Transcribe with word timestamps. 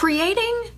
creating 0.00 0.70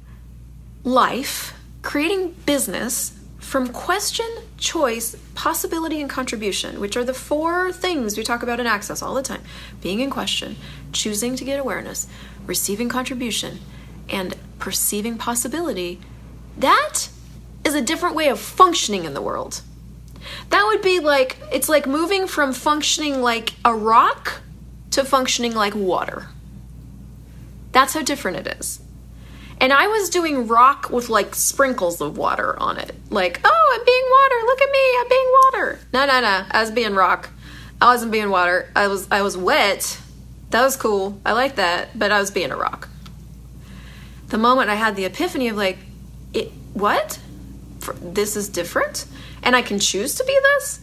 life, 0.82 1.54
creating 1.80 2.32
business 2.44 3.16
from 3.38 3.68
question, 3.68 4.26
choice, 4.58 5.14
possibility, 5.36 6.00
and 6.00 6.10
contribution, 6.10 6.80
which 6.80 6.96
are 6.96 7.04
the 7.04 7.14
four 7.14 7.70
things 7.70 8.18
we 8.18 8.24
talk 8.24 8.42
about 8.42 8.58
in 8.58 8.66
Access 8.66 9.00
all 9.00 9.14
the 9.14 9.22
time 9.22 9.40
being 9.80 10.00
in 10.00 10.10
question, 10.10 10.56
choosing 10.90 11.36
to 11.36 11.44
get 11.44 11.60
awareness, 11.60 12.08
receiving 12.46 12.88
contribution, 12.88 13.60
and 14.08 14.34
perceiving 14.58 15.16
possibility. 15.16 16.00
That 16.58 17.08
is 17.64 17.76
a 17.76 17.80
different 17.80 18.16
way 18.16 18.26
of 18.26 18.40
functioning 18.40 19.04
in 19.04 19.14
the 19.14 19.22
world. 19.22 19.62
That 20.50 20.64
would 20.66 20.82
be 20.82 20.98
like, 20.98 21.38
it's 21.52 21.68
like 21.68 21.86
moving 21.86 22.26
from 22.26 22.52
functioning 22.52 23.22
like 23.22 23.52
a 23.64 23.72
rock 23.72 24.40
to 24.90 25.04
functioning 25.04 25.54
like 25.54 25.76
water. 25.76 26.26
That's 27.70 27.94
how 27.94 28.02
different 28.02 28.48
it 28.48 28.56
is. 28.58 28.81
And 29.62 29.72
I 29.72 29.86
was 29.86 30.10
doing 30.10 30.48
rock 30.48 30.90
with 30.90 31.08
like 31.08 31.36
sprinkles 31.36 32.00
of 32.00 32.18
water 32.18 32.58
on 32.58 32.78
it. 32.78 32.96
Like, 33.10 33.40
oh, 33.44 33.78
I'm 33.78 33.84
being 33.86 34.04
water. 34.10 34.46
Look 34.46 34.60
at 34.60 34.72
me. 34.72 34.98
I'm 34.98 35.08
being 35.08 35.32
water. 35.44 35.78
No, 35.92 36.04
no, 36.04 36.20
no. 36.20 36.44
I 36.50 36.60
was 36.60 36.72
being 36.72 36.94
rock. 36.94 37.30
I 37.80 37.86
wasn't 37.86 38.10
being 38.10 38.28
water. 38.30 38.68
I 38.74 38.88
was 38.88 39.06
I 39.12 39.22
was 39.22 39.36
wet. 39.36 40.00
That 40.50 40.62
was 40.62 40.76
cool. 40.76 41.20
I 41.24 41.32
like 41.32 41.54
that, 41.56 41.96
but 41.96 42.10
I 42.10 42.18
was 42.18 42.32
being 42.32 42.50
a 42.50 42.56
rock. 42.56 42.88
The 44.28 44.38
moment 44.38 44.68
I 44.68 44.74
had 44.74 44.96
the 44.96 45.04
epiphany 45.04 45.46
of 45.46 45.56
like, 45.56 45.78
it 46.34 46.50
what? 46.74 47.20
This 48.00 48.36
is 48.36 48.48
different, 48.48 49.06
and 49.44 49.54
I 49.54 49.62
can 49.62 49.78
choose 49.78 50.16
to 50.16 50.24
be 50.24 50.36
this, 50.42 50.80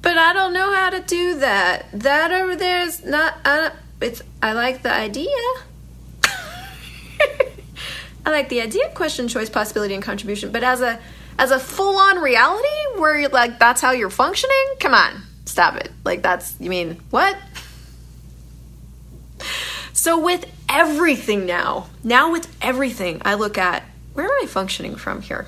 but 0.00 0.16
I 0.16 0.32
don't 0.32 0.54
know 0.54 0.72
how 0.72 0.88
to 0.90 1.00
do 1.00 1.38
that. 1.40 1.86
That 1.92 2.32
over 2.32 2.56
there 2.56 2.80
is 2.80 3.04
not. 3.04 3.34
I, 3.44 3.72
it's. 4.00 4.22
I 4.42 4.52
like 4.52 4.82
the 4.82 4.92
idea. 4.94 5.28
I 8.28 8.30
like 8.30 8.50
the 8.50 8.60
idea 8.60 8.86
of 8.86 8.92
question, 8.92 9.26
choice, 9.26 9.48
possibility, 9.48 9.94
and 9.94 10.02
contribution, 10.02 10.52
but 10.52 10.62
as 10.62 10.82
a 10.82 11.00
as 11.38 11.50
a 11.50 11.58
full 11.58 11.96
on 11.96 12.18
reality 12.18 12.68
where 12.98 13.18
you're 13.18 13.30
like 13.30 13.58
that's 13.58 13.80
how 13.80 13.92
you're 13.92 14.10
functioning, 14.10 14.74
come 14.80 14.92
on, 14.92 15.22
stop 15.46 15.76
it. 15.76 15.90
Like 16.04 16.20
that's 16.20 16.54
you 16.60 16.68
mean 16.68 17.00
what? 17.08 17.38
So 19.94 20.20
with 20.22 20.44
everything 20.68 21.46
now, 21.46 21.86
now 22.04 22.30
with 22.30 22.54
everything, 22.60 23.22
I 23.24 23.32
look 23.32 23.56
at 23.56 23.82
where 24.12 24.26
am 24.26 24.32
I 24.42 24.46
functioning 24.46 24.96
from 24.96 25.22
here? 25.22 25.46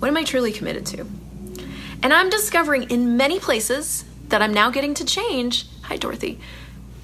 What 0.00 0.08
am 0.08 0.16
I 0.16 0.24
truly 0.24 0.50
committed 0.50 0.86
to? 0.86 1.06
And 2.02 2.12
I'm 2.12 2.30
discovering 2.30 2.90
in 2.90 3.16
many 3.16 3.38
places 3.38 4.04
that 4.26 4.42
I'm 4.42 4.52
now 4.52 4.70
getting 4.70 4.92
to 4.94 5.04
change. 5.04 5.68
Hi, 5.82 5.98
Dorothy. 5.98 6.40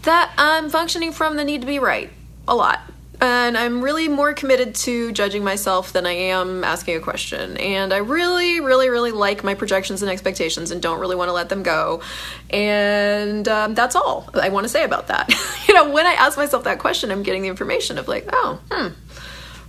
That 0.02 0.32
I'm 0.36 0.70
functioning 0.70 1.12
from 1.12 1.36
the 1.36 1.44
need 1.44 1.60
to 1.60 1.68
be 1.68 1.78
right 1.78 2.10
a 2.48 2.56
lot 2.56 2.80
and 3.24 3.56
I'm 3.56 3.82
really 3.82 4.06
more 4.08 4.34
committed 4.34 4.74
to 4.76 5.10
judging 5.12 5.42
myself 5.42 5.92
than 5.92 6.04
I 6.04 6.12
am 6.12 6.62
asking 6.62 6.96
a 6.96 7.00
question. 7.00 7.56
And 7.56 7.92
I 7.92 7.98
really, 7.98 8.60
really, 8.60 8.90
really 8.90 9.12
like 9.12 9.42
my 9.42 9.54
projections 9.54 10.02
and 10.02 10.10
expectations 10.10 10.70
and 10.70 10.82
don't 10.82 11.00
really 11.00 11.16
want 11.16 11.28
to 11.28 11.32
let 11.32 11.48
them 11.48 11.62
go. 11.62 12.02
And 12.50 13.48
um, 13.48 13.74
that's 13.74 13.96
all 13.96 14.28
I 14.34 14.50
want 14.50 14.64
to 14.64 14.68
say 14.68 14.84
about 14.84 15.08
that. 15.08 15.32
you 15.68 15.72
know, 15.72 15.90
when 15.90 16.06
I 16.06 16.12
ask 16.12 16.36
myself 16.36 16.64
that 16.64 16.78
question, 16.78 17.10
I'm 17.10 17.22
getting 17.22 17.40
the 17.40 17.48
information 17.48 17.96
of 17.96 18.08
like, 18.08 18.28
oh, 18.30 18.60
hmm. 18.70 18.88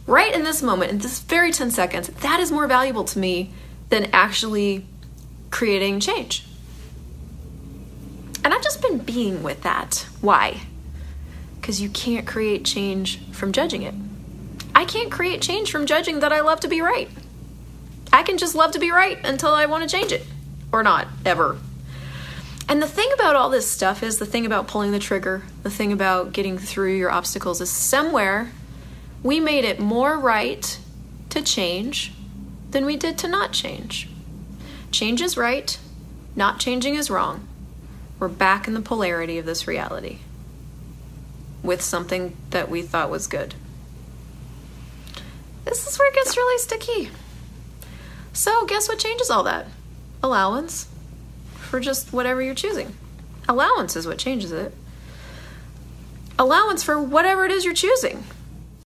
Right 0.06 0.36
in 0.36 0.44
this 0.44 0.62
moment, 0.62 0.92
in 0.92 0.98
this 1.00 1.20
very 1.22 1.52
10 1.52 1.72
seconds, 1.72 2.10
that 2.10 2.40
is 2.40 2.52
more 2.52 2.68
valuable 2.68 3.06
to 3.06 3.18
me 3.18 3.54
than 3.90 4.10
actually 4.12 4.86
creating 5.50 6.00
change. 6.02 6.46
And 8.44 8.54
I've 8.54 8.62
just 8.62 8.82
been 8.82 9.00
being 9.00 9.42
with 9.42 9.64
that. 9.64 10.06
Why? 10.22 10.62
Because 11.66 11.82
you 11.82 11.90
can't 11.90 12.28
create 12.28 12.64
change 12.64 13.20
from 13.32 13.52
judging 13.52 13.82
it. 13.82 13.96
I 14.76 14.86
can't 14.86 15.12
create 15.12 15.42
change 15.42 15.72
from 15.72 15.88
judging 15.88 16.20
that 16.20 16.32
I 16.32 16.42
love 16.42 16.60
to 16.60 16.68
be 16.68 16.80
right. 16.80 17.10
I 18.14 18.22
can 18.22 18.38
just 18.38 18.54
love 18.54 18.74
to 18.74 18.80
be 18.80 18.92
right 18.92 19.18
until 19.24 19.50
I 19.50 19.66
want 19.66 19.82
to 19.82 19.90
change 19.90 20.12
it 20.12 20.28
or 20.72 20.84
not, 20.84 21.08
ever. 21.26 21.58
And 22.70 22.84
the 22.84 22.88
thing 22.88 23.10
about 23.16 23.36
all 23.36 23.50
this 23.50 23.68
stuff 23.68 24.04
is 24.04 24.20
the 24.20 24.28
thing 24.28 24.46
about 24.46 24.68
pulling 24.68 24.92
the 24.92 25.00
trigger, 25.00 25.42
the 25.64 25.72
thing 25.72 25.92
about 25.92 26.34
getting 26.34 26.60
through 26.60 26.98
your 26.98 27.10
obstacles 27.10 27.60
is 27.62 27.72
somewhere 27.72 28.52
we 29.24 29.40
made 29.40 29.66
it 29.66 29.80
more 29.80 30.20
right 30.20 30.78
to 31.32 31.42
change 31.42 32.14
than 32.70 32.86
we 32.86 32.96
did 32.96 33.18
to 33.18 33.28
not 33.28 33.54
change. 33.54 34.08
Change 34.92 35.20
is 35.20 35.36
right, 35.36 35.80
not 36.36 36.60
changing 36.60 36.94
is 36.94 37.10
wrong. 37.10 37.48
We're 38.20 38.28
back 38.28 38.68
in 38.68 38.76
the 38.76 38.82
polarity 38.82 39.40
of 39.40 39.48
this 39.48 39.68
reality 39.68 40.20
with 41.66 41.82
something 41.82 42.36
that 42.52 42.70
we 42.70 42.82
thought 42.82 43.10
was 43.10 43.28
good. 43.28 43.56
This 45.66 45.88
is 45.88 45.98
where 45.98 46.10
it 46.10 46.16
gets 46.16 46.38
really 46.38 46.60
sticky. 46.60 47.10
So, 48.34 48.66
guess 48.66 48.88
what 48.88 49.00
changes 49.00 49.30
all 49.30 49.44
that? 49.44 49.68
Allowance 50.22 50.88
for 51.56 51.80
just 51.80 52.14
whatever 52.14 52.42
you're 52.42 52.56
choosing. 52.56 52.96
Allowance 53.48 53.96
is 53.96 54.06
what 54.06 54.18
changes 54.18 54.52
it. 54.52 54.74
Allowance 56.38 56.84
for 56.84 57.02
whatever 57.02 57.46
it 57.46 57.52
is 57.52 57.66
you're 57.66 57.74
choosing. 57.74 58.24